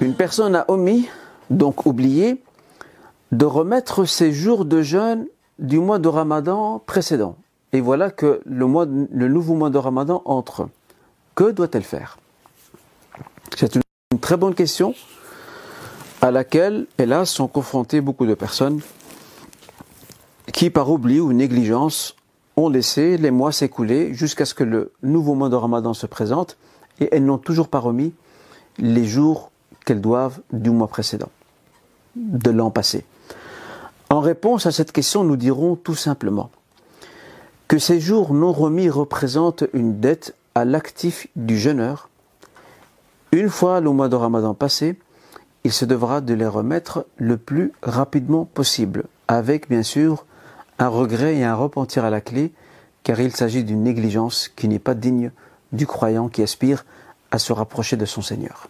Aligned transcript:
Une 0.00 0.14
personne 0.14 0.54
a 0.54 0.66
omis, 0.68 1.08
donc 1.48 1.86
oublié, 1.86 2.42
de 3.32 3.46
remettre 3.46 4.04
ses 4.04 4.32
jours 4.32 4.66
de 4.66 4.82
jeûne 4.82 5.26
du 5.58 5.78
mois 5.78 5.98
de 5.98 6.08
Ramadan 6.08 6.82
précédent. 6.84 7.36
Et 7.72 7.80
voilà 7.80 8.10
que 8.10 8.40
le, 8.44 9.28
nouveau 9.28 9.54
mois 9.54 9.70
de 9.70 9.78
Ramadan 9.78 10.22
entre. 10.26 10.68
Que 11.34 11.50
doit-elle 11.50 11.82
faire? 11.82 12.18
C'est 13.56 13.74
une, 13.74 13.82
très 14.20 14.36
bonne 14.36 14.54
question 14.54 14.94
à 16.20 16.30
laquelle, 16.30 16.86
hélas, 16.98 17.30
sont 17.30 17.48
confrontées 17.48 18.00
beaucoup 18.00 18.26
de 18.26 18.34
personnes 18.34 18.80
qui, 20.52 20.70
par 20.70 20.90
oubli 20.90 21.20
ou 21.20 21.32
négligence, 21.32 22.16
ont 22.56 22.68
laissé 22.68 23.16
les 23.16 23.30
mois 23.30 23.52
s'écouler 23.52 24.14
jusqu'à 24.14 24.44
ce 24.44 24.54
que 24.54 24.64
le 24.64 24.92
nouveau 25.02 25.34
mois 25.34 25.48
de 25.48 25.56
Ramadan 25.56 25.94
se 25.94 26.06
présente 26.06 26.56
et 27.00 27.08
elles 27.12 27.24
n'ont 27.24 27.38
toujours 27.38 27.68
pas 27.68 27.78
remis 27.78 28.14
les 28.78 29.04
jours 29.04 29.50
qu'elles 29.86 30.02
doivent 30.02 30.40
du 30.52 30.68
mois 30.68 30.88
précédent, 30.88 31.30
de 32.16 32.50
l'an 32.50 32.70
passé. 32.70 33.06
En 34.10 34.20
réponse 34.20 34.66
à 34.66 34.72
cette 34.72 34.92
question, 34.92 35.24
nous 35.24 35.36
dirons 35.36 35.76
tout 35.76 35.94
simplement 35.94 36.50
que 37.68 37.78
ces 37.78 37.98
jours 37.98 38.34
non 38.34 38.52
remis 38.52 38.90
représentent 38.90 39.64
une 39.72 39.98
dette 39.98 40.34
à 40.54 40.64
l'actif 40.64 41.28
du 41.34 41.58
jeûneur. 41.58 42.10
Une 43.32 43.48
fois 43.48 43.80
le 43.80 43.90
mois 43.90 44.08
de 44.08 44.16
Ramadan 44.16 44.54
passé, 44.54 44.98
il 45.64 45.72
se 45.72 45.84
devra 45.84 46.20
de 46.20 46.34
les 46.34 46.46
remettre 46.46 47.06
le 47.16 47.36
plus 47.36 47.72
rapidement 47.82 48.44
possible, 48.44 49.04
avec 49.26 49.68
bien 49.68 49.82
sûr 49.82 50.24
un 50.78 50.88
regret 50.88 51.36
et 51.36 51.44
un 51.44 51.54
repentir 51.54 52.04
à 52.04 52.10
la 52.10 52.20
clé, 52.20 52.52
car 53.02 53.20
il 53.20 53.34
s'agit 53.34 53.64
d'une 53.64 53.82
négligence 53.82 54.48
qui 54.48 54.68
n'est 54.68 54.78
pas 54.78 54.94
digne 54.94 55.30
du 55.72 55.86
croyant 55.86 56.28
qui 56.28 56.42
aspire 56.42 56.84
à 57.30 57.38
se 57.38 57.52
rapprocher 57.52 57.96
de 57.96 58.04
son 58.04 58.22
Seigneur. 58.22 58.68